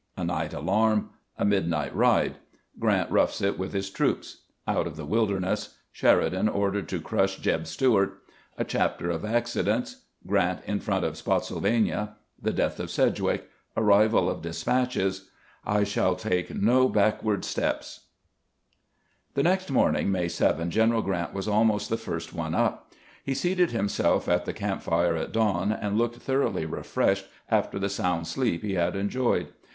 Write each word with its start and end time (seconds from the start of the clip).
—A 0.17 0.23
NIGHT 0.23 0.51
ALARM— 0.55 1.11
A 1.37 1.45
MIDNIGHT 1.45 1.93
RIDE— 1.95 2.37
GRANT 2.79 3.11
ROUGHS 3.11 3.39
IT 3.39 3.59
WITH 3.59 3.73
HIS 3.73 3.91
TROOPS— 3.91 4.37
OUT 4.67 4.87
OF 4.87 4.95
THE 4.95 5.05
WILDER 5.05 5.39
NESS— 5.39 5.75
SHERIDAN 5.91 6.49
ORDERED 6.49 6.89
TO 6.89 7.01
CRUSH" 7.01 7.35
JEB" 7.41 7.67
STUART— 7.67 8.19
A 8.57 8.63
CHAPTER 8.65 9.11
OF 9.11 9.23
ACCIDENTS— 9.23 9.97
GRANT 10.25 10.61
IN 10.65 10.79
FRONT 10.79 11.05
OP 11.05 11.15
SPOTTSYLVANLA— 11.17 12.15
THE 12.41 12.51
DEATH 12.51 12.79
OF 12.79 12.89
SEDGWICK— 12.89 13.43
ARRIVAL 13.77 14.27
OF 14.27 14.41
DESPATCHES— 14.41 15.29
"l 15.67 15.83
SHALL 15.83 16.15
TAKE 16.15 16.55
NO 16.59 16.89
BACKWARD 16.89 17.45
STEPS" 17.45 17.99
THE 19.35 19.43
next 19.43 19.69
morning, 19.69 20.11
May 20.11 20.27
7, 20.27 20.71
General 20.71 21.03
G 21.03 21.11
rant 21.11 21.33
was 21.35 21.47
almost 21.47 21.91
the 21.91 21.97
first 21.97 22.33
one 22.33 22.55
up. 22.55 22.91
He 23.23 23.35
seated 23.35 23.69
himself 23.69 24.27
at 24.27 24.45
the 24.45 24.53
camp 24.53 24.81
fire 24.81 25.15
at 25.15 25.31
dawn, 25.31 25.71
and 25.71 25.95
looked 25.95 26.15
thoroughly 26.15 26.65
refreshed 26.65 27.27
after 27.51 27.77
the 27.77 27.87
sound 27.87 28.25
sleep 28.25 28.63
he 28.63 28.73
had 28.73 28.95
enjoyed. 28.95 29.49